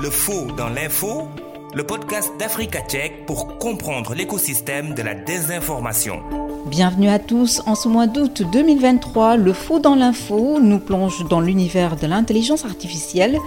[0.00, 1.26] Le faux dans l'info,
[1.74, 6.20] le podcast d'Africa Tchèque pour comprendre l'écosystème de la désinformation.
[6.66, 7.62] Bienvenue à tous.
[7.66, 12.64] En ce mois d'août 2023, le faux dans l'info nous plonge dans l'univers de l'intelligence
[12.64, 13.38] artificielle.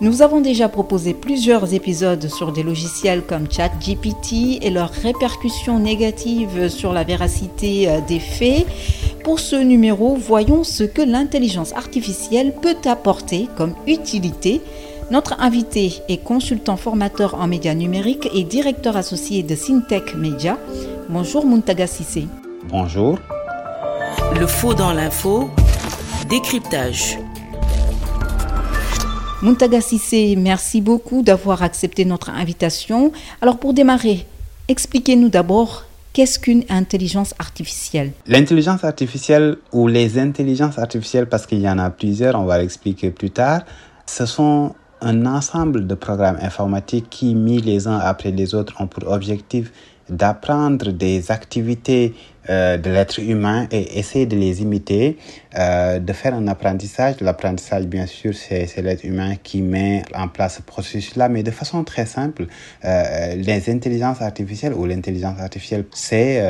[0.00, 6.70] Nous avons déjà proposé plusieurs épisodes sur des logiciels comme ChatGPT et leurs répercussions négatives
[6.70, 8.66] sur la véracité euh, des faits.
[9.22, 14.60] Pour ce numéro, voyons ce que l'intelligence artificielle peut apporter comme utilité
[15.10, 20.56] notre invité est consultant formateur en médias numériques et directeur associé de Syntech Media.
[21.08, 22.28] Bonjour Muntaga Sissé.
[22.68, 23.18] Bonjour.
[24.38, 25.50] Le faux dans l'info,
[26.28, 27.18] décryptage.
[29.42, 33.10] Muntaga Sissé, merci beaucoup d'avoir accepté notre invitation.
[33.40, 34.26] Alors pour démarrer,
[34.68, 38.12] expliquez-nous d'abord qu'est-ce qu'une intelligence artificielle?
[38.28, 43.10] L'intelligence artificielle ou les intelligences artificielles, parce qu'il y en a plusieurs, on va l'expliquer
[43.10, 43.62] plus tard,
[44.06, 48.86] ce sont un ensemble de programmes informatiques qui, mis les uns après les autres, ont
[48.86, 49.72] pour objectif
[50.10, 52.14] d'apprendre des activités
[52.48, 55.18] euh, de l'être humain et essayer de les imiter,
[55.56, 57.20] euh, de faire un apprentissage.
[57.20, 61.84] L'apprentissage, bien sûr, c'est l'être humain qui met en place ce processus-là, mais de façon
[61.84, 62.46] très simple.
[62.84, 66.40] Euh, les intelligences artificielles ou l'intelligence artificielle, c'est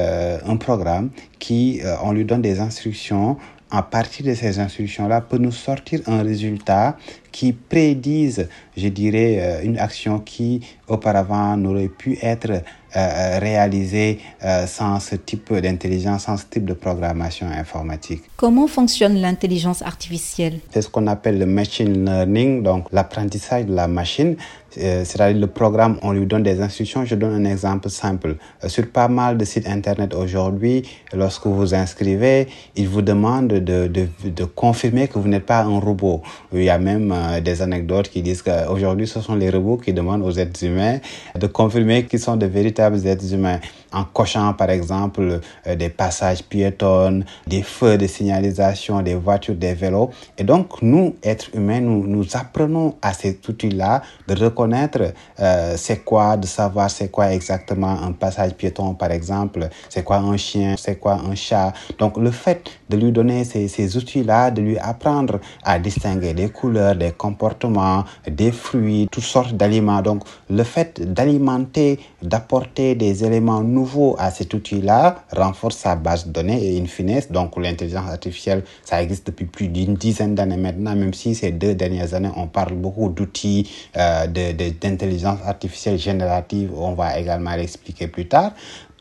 [0.46, 3.36] un programme qui, on lui donne des instructions,
[3.70, 6.96] à partir de ces instructions-là, peut nous sortir un résultat
[7.32, 12.62] qui prédise, je dirais, euh, une action qui auparavant n'aurait pu être
[12.96, 18.22] euh, réalisée euh, sans ce type d'intelligence, sans ce type de programmation informatique.
[18.36, 20.58] Comment fonctionne l'intelligence artificielle?
[20.70, 24.36] C'est ce qu'on appelle le machine learning, donc l'apprentissage de la machine.
[24.72, 27.04] C'est-à-dire le programme, on lui donne des instructions.
[27.04, 28.36] Je donne un exemple simple.
[28.68, 33.88] Sur pas mal de sites Internet aujourd'hui, lorsque vous vous inscrivez, il vous demande de,
[33.88, 36.22] de, de confirmer que vous n'êtes pas un robot.
[36.52, 37.10] Il y a même
[37.42, 40.98] des anecdotes qui disent qu'aujourd'hui, ce sont les robots qui demandent aux êtres humains
[41.38, 43.60] de confirmer qu'ils sont de véritables êtres humains
[43.92, 49.74] en cochant par exemple euh, des passages piétons, des feux de signalisation, des voitures, des
[49.74, 50.10] vélos.
[50.38, 56.04] Et donc nous, êtres humains, nous, nous apprenons à cet outil-là de reconnaître euh, c'est
[56.04, 60.74] quoi, de savoir c'est quoi exactement un passage piéton par exemple, c'est quoi un chien,
[60.78, 61.72] c'est quoi un chat.
[61.98, 66.48] Donc le fait de lui donner ces, ces outils-là, de lui apprendre à distinguer des
[66.48, 70.02] couleurs, des comportements, des fruits, toutes sortes d'aliments.
[70.02, 76.26] Donc le fait d'alimenter, d'apporter des éléments nouveaux nouveau à cet outil-là renforce sa base
[76.26, 80.56] de données et in fine, donc l'intelligence artificielle, ça existe depuis plus d'une dizaine d'années
[80.56, 86.70] maintenant, même si ces deux dernières années, on parle beaucoup d'outils euh, d'intelligence artificielle générative,
[86.76, 88.52] on va également l'expliquer plus tard.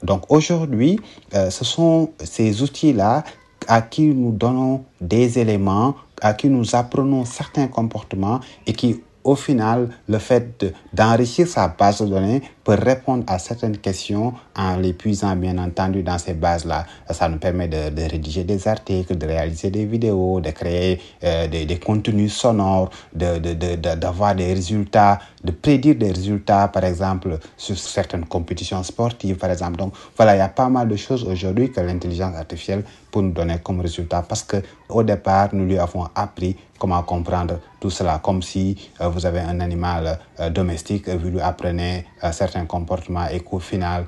[0.02, 1.00] Donc aujourd'hui,
[1.34, 3.24] euh, ce sont ces outils-là
[3.68, 9.36] à qui nous donnons des éléments, à qui nous apprenons certains comportements et qui au
[9.36, 14.94] final, le fait d'enrichir sa base de données peut répondre à certaines questions en les
[14.94, 16.88] puisant bien entendu dans ces bases-là.
[17.12, 21.78] Ça nous permet de, rédiger des articles, de réaliser des vidéos, de créer euh, des,
[21.78, 28.26] contenus sonores, d'avoir de, de, des résultats, de prédire des résultats, par exemple, sur certaines
[28.26, 29.78] compétitions sportives, par exemple.
[29.78, 33.32] Donc voilà, il y a pas mal de choses aujourd'hui que l'intelligence artificielle peut nous
[33.32, 34.24] donner comme résultat.
[34.28, 34.58] Parce que
[34.90, 39.42] au départ, nous lui avons appris comment comprendre tout cela, comme si euh, vous avez
[39.42, 44.06] un animal euh, domestique, vous lui apprenez euh, certains comportements et qu'au final,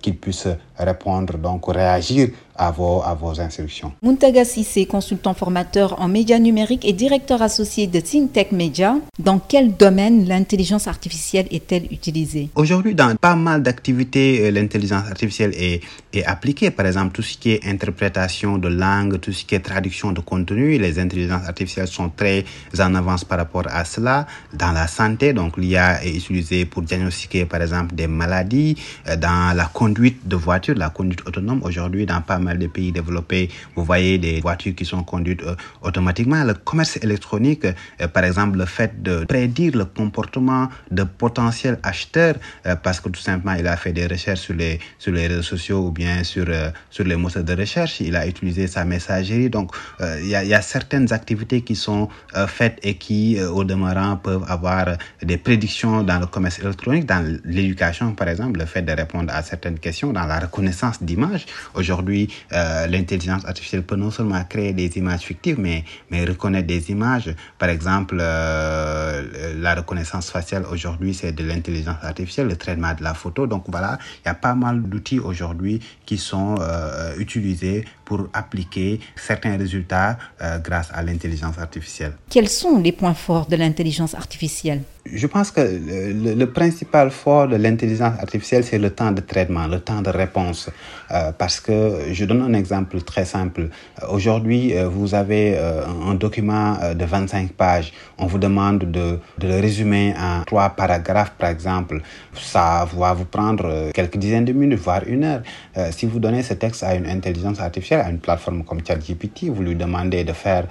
[0.00, 0.48] qu'il puisse
[0.78, 3.92] répondre, donc réagir à vos, à vos instructions.
[4.02, 8.96] Muntaga Sissé, consultant formateur en médias numériques et directeur associé de ThinkTech Media.
[9.18, 12.50] Dans quel domaine l'intelligence artificielle est-elle utilisée?
[12.54, 15.82] Aujourd'hui, dans pas mal d'activités, l'intelligence artificielle est,
[16.12, 16.70] est appliquée.
[16.70, 20.20] Par exemple, tout ce qui est interprétation de langue, tout ce qui est traduction de
[20.20, 22.44] contenu, les intelligences artificielles sont très
[22.78, 24.26] en avance par rapport à cela.
[24.52, 28.76] Dans la santé, donc l'IA est utilisée pour diagnostiquer, par exemple, des maladies.
[29.18, 33.48] Dans la conduite de voitures, la conduite autonome, aujourd'hui, dans pas mal de pays développés,
[33.76, 36.44] vous voyez des voitures qui sont conduites euh, automatiquement.
[36.44, 42.36] Le commerce électronique, euh, par exemple, le fait de prédire le comportement de potentiels acheteurs,
[42.66, 45.42] euh, parce que tout simplement, il a fait des recherches sur les, sur les réseaux
[45.42, 46.46] sociaux ou bien sur,
[46.90, 48.00] sur les moteurs de recherche.
[48.00, 49.48] Il a utilisé sa messagerie.
[49.50, 52.08] Donc, il y, a, y, a, certaines activités qui sont
[52.46, 58.14] faites et qui, au demeurant, peuvent avoir des prédictions dans le commerce électronique, dans l'éducation,
[58.14, 61.46] par exemple, le fait de répondre à certaines questions, dans la reconnaissance d'images.
[61.74, 66.90] Aujourd'hui, euh, l'intelligence artificielle peut non seulement créer des images fictives, mais, mais reconnaître des
[66.90, 67.34] images.
[67.58, 73.14] Par exemple, euh, la reconnaissance faciale aujourd'hui, c'est de l'intelligence artificielle, le traitement de la
[73.14, 73.46] photo.
[73.46, 79.00] Donc voilà, il y a pas mal d'outils aujourd'hui qui sont euh, utilisés pour appliquer
[79.16, 82.12] certains résultats euh, grâce à l'intelligence artificielle.
[82.28, 84.82] Quels sont les points forts de l'intelligence artificielle?
[85.04, 89.80] Je pense que le, principal fort de l'intelligence artificielle, c'est le temps de traitement, le
[89.80, 90.70] temps de réponse.
[91.10, 93.68] Euh, parce que je donne un exemple très simple.
[94.08, 97.92] Aujourd'hui, euh, vous avez euh, un document de 25 pages.
[98.16, 102.00] On vous demande de, de, le résumer en trois paragraphes, par exemple.
[102.34, 105.42] Ça va vous prendre quelques dizaines de minutes, voire une heure.
[105.90, 109.62] si vous donnez ce texte à une intelligence artificielle, à une plateforme comme ChatGPT, vous
[109.62, 110.66] lui demandez de faire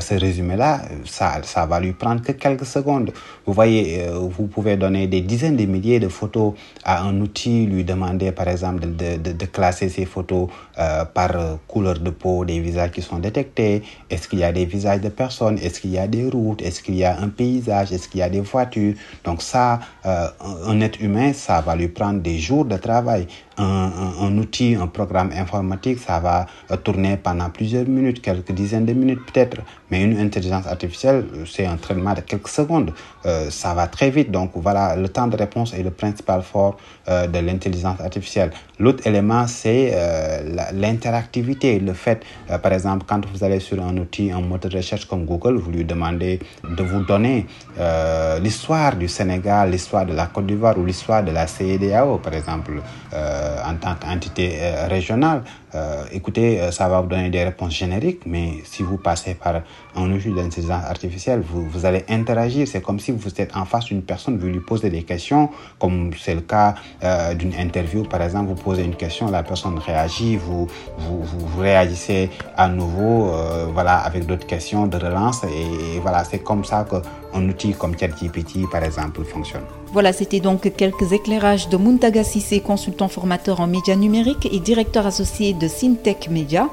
[0.00, 3.12] ce résumé-là, ça, ça va lui prendre que quelques secondes.
[3.46, 7.84] Vous voyez, vous pouvez donner des dizaines de milliers de photos à un outil, lui
[7.84, 10.48] demander par exemple de, de, classer ces photos
[10.78, 11.30] euh, par
[11.68, 13.82] couleur de peau des visages qui sont détectés.
[14.10, 15.58] Est-ce qu'il y a des visages de personnes?
[15.58, 16.62] Est-ce qu'il y a des routes?
[16.62, 17.92] Est-ce qu'il y a un paysage?
[17.92, 18.94] Est-ce qu'il y a des voitures?
[19.24, 20.26] Donc ça, euh,
[20.66, 23.26] un être humain, ça va lui prendre des jours de travail.
[23.58, 26.46] Un, un, outil, un programme informatique, ça va
[26.82, 29.58] tourner pendant plusieurs minutes, quelques dizaines de minutes peut-être.
[29.90, 32.92] Mais une intelligence artificielle, c'est un traitement de quelques secondes.
[33.26, 34.30] Euh, ça va très vite.
[34.30, 36.78] Donc voilà, le temps de réponse est le principal fort
[37.08, 38.52] euh, de l'intelligence artificielle.
[38.78, 41.78] L'autre élément, c'est euh, l'interactivité.
[41.78, 45.04] Le fait, euh, par exemple, quand vous allez sur un outil, un moteur de recherche
[45.04, 47.46] comme Google, vous lui demandez de vous donner
[47.78, 52.34] euh, l'histoire du Sénégal, l'histoire de la Côte d'Ivoire ou l'histoire de la CEDAO, par
[52.34, 52.80] exemple,
[53.12, 55.42] euh, en tant qu'entité euh, régionale.
[55.74, 59.62] Euh, écoutez, euh, ça va vous donner des réponses génériques, mais si vous passez par
[59.96, 62.68] un outil d'intelligence artificielle, vous, allez interagir.
[62.68, 66.10] C'est comme si vous êtes en face d'une personne, vous lui posez des questions, comme
[66.18, 70.36] c'est le cas euh, d'une interview, par exemple, vous posez une question, la personne réagit,
[70.36, 73.32] vous, vous, réagissez à nouveau,
[73.72, 77.98] voilà, avec d'autres questions de relance, et, et voilà, c'est comme ça qu'un outil comme
[77.98, 79.81] ChatGPT, par exemple, fonctionne.
[79.92, 85.06] Voilà, c'était donc quelques éclairages de Muntaga Sissé, consultant formateur en médias numériques et directeur
[85.06, 86.70] associé de Syntech Media.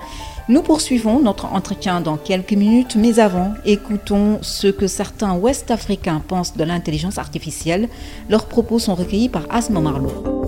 [0.47, 6.55] Nous poursuivons notre entretien dans quelques minutes, mais avant, écoutons ce que certains Ouest-Africains pensent
[6.55, 7.89] de l'intelligence artificielle.
[8.29, 10.38] Leurs propos sont recueillis par Asma Marlowe.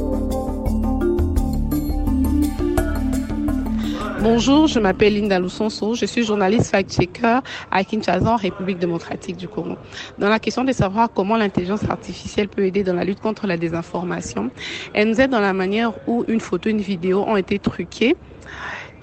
[4.22, 7.40] Bonjour, je m'appelle Linda Loussonso, je suis journaliste fact-checker
[7.72, 9.78] à Kinshasa, en République démocratique du Congo.
[10.20, 13.58] Dans la question de savoir comment l'intelligence artificielle peut aider dans la lutte contre la
[13.58, 14.52] désinformation,
[14.94, 18.16] elle nous aide dans la manière où une photo, une vidéo ont été truquées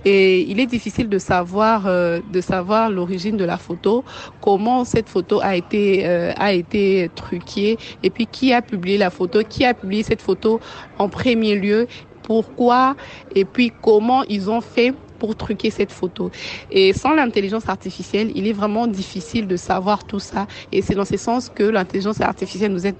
[0.04, 4.04] et il est difficile de savoir euh, de savoir l'origine de la photo,
[4.40, 9.10] comment cette photo a été euh, a été truquée et puis qui a publié la
[9.10, 10.60] photo, qui a publié cette photo
[10.96, 11.88] en premier lieu,
[12.22, 12.94] pourquoi
[13.34, 16.30] et puis comment ils ont fait pour truquer cette photo.
[16.70, 20.46] Et sans l'intelligence artificielle, il est vraiment difficile de savoir tout ça.
[20.72, 22.96] Et c'est dans ce sens que l'intelligence artificielle nous aide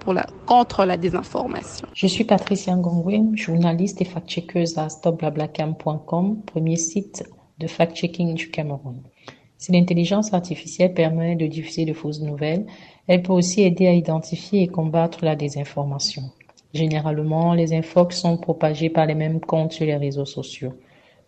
[0.47, 1.87] contre la désinformation.
[1.95, 7.25] Je suis Patricia Ngongwe, journaliste et fact-checkeuse à stopblablacam.com, premier site
[7.59, 9.03] de fact-checking du Cameroun.
[9.57, 12.67] Si l'intelligence artificielle permet de diffuser de fausses nouvelles,
[13.09, 16.23] elle peut aussi aider à identifier et combattre la désinformation.
[16.75, 20.75] Généralement, les infox sont propagées par les mêmes comptes sur les réseaux sociaux.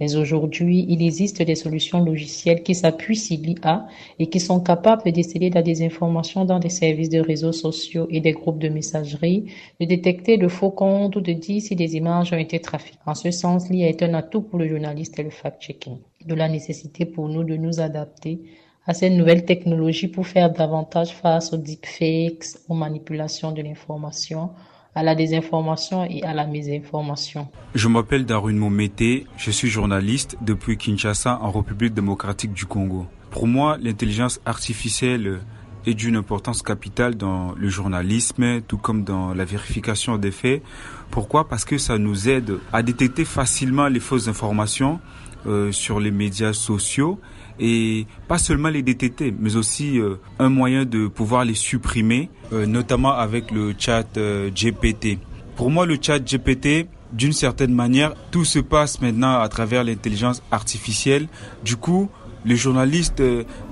[0.00, 3.86] Mais aujourd'hui, il existe des solutions logicielles qui s'appuient sur l'IA
[4.18, 8.20] et qui sont capables de déceler la désinformation dans des services de réseaux sociaux et
[8.20, 12.32] des groupes de messagerie, de détecter de faux comptes ou de dire si des images
[12.32, 12.98] ont été trafiquées.
[13.04, 15.98] En ce sens, l'IA est un atout pour le journaliste et le fact-checking.
[16.24, 18.40] De la nécessité pour nous de nous adapter
[18.86, 24.50] à ces nouvelles technologies pour faire davantage face aux deepfakes, aux manipulations de l'information,
[24.94, 27.48] à la désinformation et à la mésinformation.
[27.74, 33.06] Je m'appelle Darun Momete, je suis journaliste depuis Kinshasa en République démocratique du Congo.
[33.30, 35.40] Pour moi, l'intelligence artificielle
[35.86, 40.62] est d'une importance capitale dans le journalisme, tout comme dans la vérification des faits.
[41.10, 41.48] Pourquoi?
[41.48, 45.00] Parce que ça nous aide à détecter facilement les fausses informations
[45.46, 47.18] euh, sur les médias sociaux
[47.60, 52.66] et pas seulement les détecter, mais aussi euh, un moyen de pouvoir les supprimer, euh,
[52.66, 55.18] notamment avec le chat euh, GPT.
[55.56, 60.42] Pour moi, le chat GPT, d'une certaine manière, tout se passe maintenant à travers l'intelligence
[60.50, 61.28] artificielle.
[61.62, 62.08] Du coup,
[62.44, 63.22] le journaliste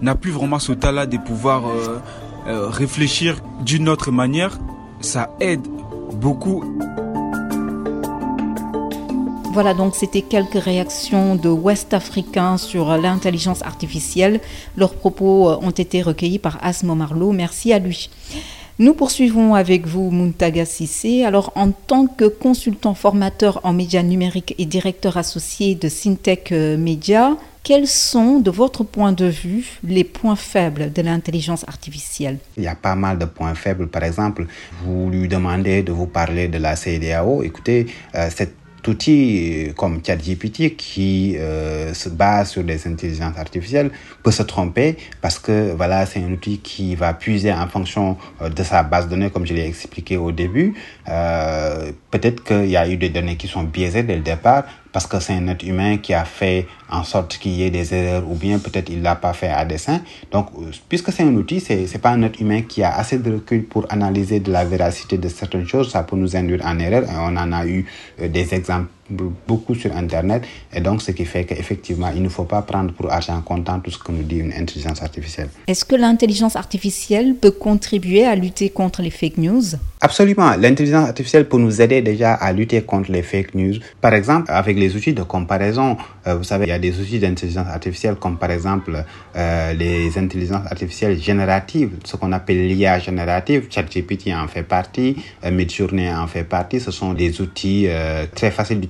[0.02, 1.62] n'a plus vraiment ce talent de pouvoir
[2.46, 4.58] réfléchir d'une autre manière.
[5.00, 5.66] Ça aide
[6.20, 7.07] beaucoup.
[9.52, 14.40] Voilà donc c'était quelques réactions de Ouest africains sur l'intelligence artificielle.
[14.76, 17.32] Leurs propos ont été recueillis par Asmo Marlowe.
[17.32, 18.10] Merci à lui.
[18.78, 21.24] Nous poursuivons avec vous, Muntaga Sissé.
[21.24, 27.36] Alors, en tant que consultant formateur en médias numériques et directeur associé de Syntech Media,
[27.64, 32.38] quels sont, de votre point de vue, les points faibles de l'intelligence artificielle?
[32.56, 33.88] Il y a pas mal de points faibles.
[33.88, 34.46] Par exemple,
[34.84, 37.42] vous lui demandez de vous parler de la CEDAO.
[37.42, 38.54] Écoutez, euh, cette
[38.86, 43.90] outil comme ChatGPT qui euh, se base sur des intelligences artificielles
[44.22, 48.48] peut se tromper parce que voilà, c'est un outil qui va puiser en fonction euh,
[48.48, 50.74] de sa base de données, comme je l'ai expliqué au début.
[51.08, 55.06] Euh, peut-être qu'il y a eu des données qui sont biaisées dès le départ parce
[55.06, 58.28] que c'est un être humain qui a fait en sorte qu'il y ait des erreurs
[58.28, 60.00] ou bien peut-être il l'a pas fait à dessein.
[60.30, 60.48] Donc,
[60.88, 63.64] puisque c'est un outil, c'est c'est pas un être humain qui a assez de recul
[63.64, 65.90] pour analyser de la véracité de certaines choses.
[65.90, 67.04] Ça peut nous induire en erreur.
[67.10, 67.86] On en a eu
[68.18, 70.42] des exemples beaucoup sur Internet.
[70.72, 73.90] Et donc, ce qui fait qu'effectivement, il ne faut pas prendre pour argent comptant tout
[73.90, 75.48] ce que nous dit une intelligence artificielle.
[75.66, 79.62] Est-ce que l'intelligence artificielle peut contribuer à lutter contre les fake news?
[80.00, 80.54] Absolument.
[80.56, 83.74] L'intelligence artificielle peut nous aider déjà à lutter contre les fake news.
[84.00, 85.96] Par exemple, avec les outils de comparaison,
[86.26, 89.04] euh, vous savez, il y a des outils d'intelligence artificielle comme par exemple
[89.36, 93.66] euh, les intelligences artificielles génératives, ce qu'on appelle l'IA générative.
[93.70, 96.80] ChatGPT en fait partie, euh, Midjourney en fait partie.
[96.80, 98.80] Ce sont des outils euh, très faciles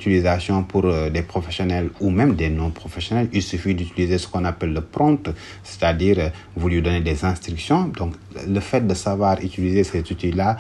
[0.69, 3.29] pour euh, des professionnels ou même des non-professionnels.
[3.33, 5.31] Il suffit d'utiliser ce qu'on appelle le prompt,
[5.63, 7.85] c'est-à-dire euh, vous lui donnez des instructions.
[7.97, 8.15] Donc,
[8.47, 10.57] le fait de savoir utiliser ces outils-là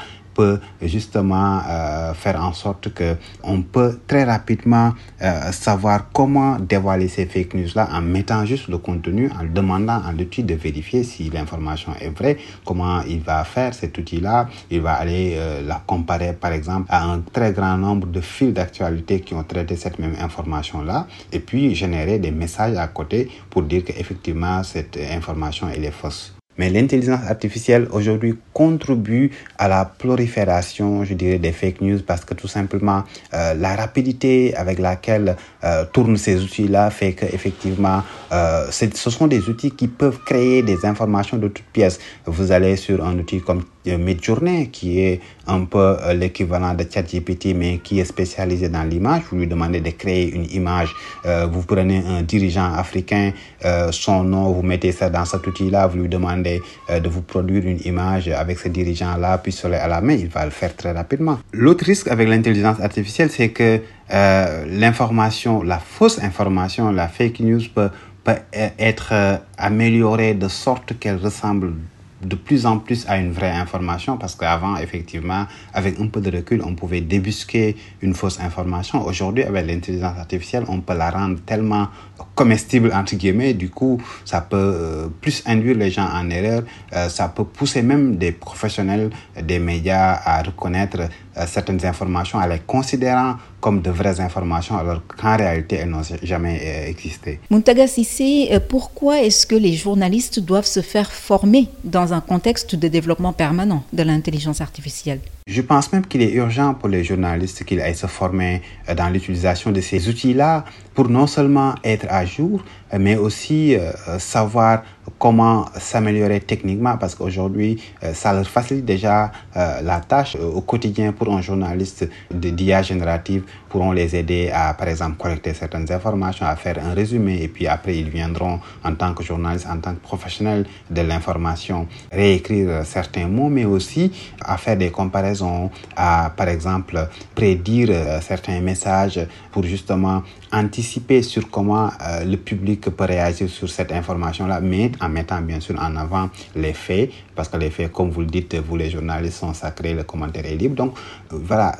[0.83, 4.93] justement euh, faire en sorte que on peut très rapidement
[5.23, 10.01] euh, savoir comment dévoiler ces fake news là en mettant juste le contenu, en demandant
[10.05, 14.49] à l'outil de vérifier si l'information est vraie, comment il va faire cet outil là,
[14.71, 18.53] il va aller euh, la comparer par exemple à un très grand nombre de fils
[18.53, 23.31] d'actualité qui ont traité cette même information là et puis générer des messages à côté
[23.51, 26.38] pour dire qu'effectivement cette information elle est fausse.
[26.59, 32.35] Mais l'intelligence artificielle aujourd'hui contribue à la prolifération, je dirais, des fake news parce que
[32.35, 38.67] tout simplement euh, la rapidité avec laquelle euh, tournent ces outils-là fait que effectivement, euh,
[38.71, 42.01] ce sont des outils qui peuvent créer des informations de toutes pièces.
[42.27, 47.79] Vous allez sur un outil comme Midjourney qui est un peu l'équivalent de ChatGPT mais
[47.79, 49.23] qui est spécialisé dans l'image.
[49.31, 50.95] Vous lui demandez de créer une image.
[51.27, 53.33] Euh, vous prenez un dirigeant africain,
[53.65, 57.23] euh, son nom, vous mettez ça dans cet outil-là, vous lui demandez euh, de vous
[57.23, 60.75] produire une image avec ce dirigeant-là, puis sur à la main, il va le faire
[60.77, 61.39] très rapidement.
[61.53, 63.81] L'autre risque avec l'intelligence artificielle, c'est que
[64.13, 67.91] euh, l'information, la fausse information, la fake news peut,
[68.25, 68.37] peut
[68.79, 71.73] être améliorée de sorte qu'elle ressemble
[72.23, 76.35] de plus en plus à une vraie information parce qu'avant, effectivement, avec un peu de
[76.35, 79.05] recul, on pouvait débusquer une fausse information.
[79.05, 81.89] Aujourd'hui, avec l'intelligence artificielle, on peut la rendre tellement
[82.35, 83.55] comestible, entre guillemets.
[83.55, 86.63] Du coup, ça peut euh, plus induire les gens en erreur.
[86.93, 89.11] Euh, ça peut pousser même des professionnels
[89.41, 95.03] des médias à reconnaître euh, certaines informations, en les considérant comme de vraies informations, alors
[95.07, 97.41] qu'en réalité, elles n'ont jamais euh, existé.
[97.51, 102.77] Muntaga Sissé, euh, pourquoi est-ce que les journalistes doivent se faire former dans un contexte
[102.77, 105.21] de développement permanent de l'intelligence artificielle?
[105.47, 108.61] Je pense même qu'il est urgent pour les journalistes qu'ils aillent se former
[108.95, 112.63] dans l'utilisation de ces outils-là pour non seulement être à jour,
[112.97, 114.83] mais aussi euh, savoir
[115.19, 121.13] comment s'améliorer techniquement parce qu'aujourd'hui, euh, ça leur facilite déjà euh, la tâche au quotidien
[121.13, 126.57] pour un journaliste d'IA générative pourront les aider à, par exemple, collecter certaines informations, à
[126.57, 130.01] faire un résumé et puis après, ils viendront en tant que journaliste, en tant que
[130.01, 134.11] professionnel de l'information, réécrire certains mots, mais aussi
[134.45, 137.91] à faire des comparaisons, à, par exemple, prédire
[138.23, 139.21] certains messages
[139.53, 140.23] pour justement
[140.53, 145.61] anticiper sur comment euh, le public peut réagir sur cette information-là, mais en mettant bien
[145.61, 148.91] sûr en avant les faits, parce que les faits, comme vous le dites, vous les
[148.91, 150.75] journalistes sont sacrés, le commentaire est libre.
[150.77, 150.97] Donc
[151.33, 151.77] euh, voilà,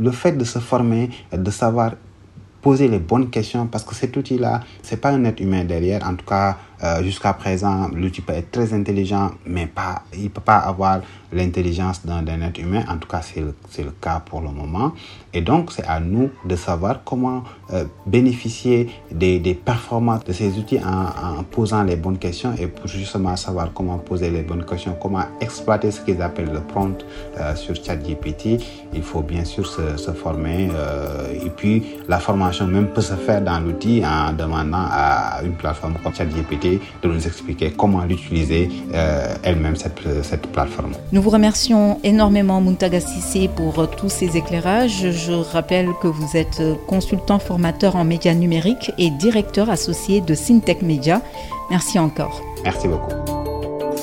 [0.00, 1.92] le fait de se former, de savoir
[2.62, 6.14] poser les bonnes questions, parce que cet outil-là, c'est pas un être humain derrière, en
[6.14, 10.40] tout cas euh, jusqu'à présent, l'outil peut être très intelligent, mais pas, il ne peut
[10.40, 11.00] pas avoir
[11.32, 12.84] l'intelligence d'un être humain.
[12.88, 14.92] En tout cas, c'est le, le, cas pour le moment.
[15.32, 20.58] Et donc, c'est à nous de savoir comment euh, bénéficier des, des, performances de ces
[20.58, 24.96] outils en, posant les bonnes questions et pour justement savoir comment poser les bonnes questions,
[25.00, 27.04] comment exploiter ce qu'ils appellent le prompt
[27.38, 28.62] euh, sur ChatGPT.
[28.92, 30.68] Il faut bien sûr se, former.
[31.44, 35.94] Et puis, la formation même peut se faire dans l'outil en demandant à une plateforme
[36.02, 36.63] comme ChatGPT
[37.02, 40.92] de nous expliquer comment l'utiliser euh, elle-même, cette, cette, plateforme.
[41.12, 45.10] Nous vous remercions énormément, Muntaga Sissé, pour euh, tous ces éclairages.
[45.10, 50.82] Je rappelle que vous êtes consultant formateur en médias numériques et directeur associé de Syntech
[50.82, 51.22] Media.
[51.70, 52.42] Merci encore.
[52.64, 53.33] Merci beaucoup